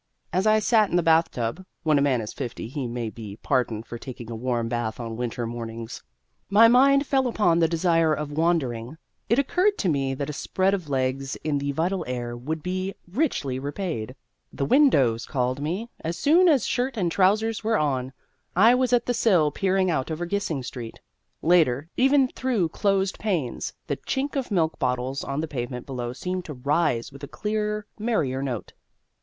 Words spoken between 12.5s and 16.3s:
be richly repaid. The windows called me: as